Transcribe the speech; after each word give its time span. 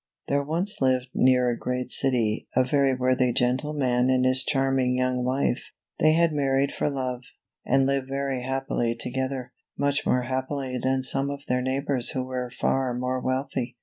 HERE 0.25 0.41
once 0.41 0.81
lived 0.81 1.09
near 1.13 1.51
a 1.51 1.55
great 1.55 1.91
city 1.91 2.47
a 2.55 2.63
very 2.63 2.95
worthy 2.95 3.31
gentleman 3.31 4.09
and 4.09 4.25
his 4.25 4.43
charming 4.43 4.97
young 4.97 5.23
wife. 5.23 5.61
They 5.99 6.13
had 6.13 6.33
married 6.33 6.71
for 6.73 6.89
love, 6.89 7.21
and 7.67 7.85
lived 7.85 8.07
very 8.07 8.41
happily 8.41 8.95
together; 8.95 9.53
much 9.77 10.03
more 10.03 10.23
happily 10.23 10.79
than 10.79 11.03
some 11.03 11.29
of 11.29 11.45
their 11.45 11.61
neighbors 11.61 12.09
who 12.09 12.23
were 12.23 12.49
far 12.49 12.95
more 12.95 13.19
wealthy. 13.19 13.77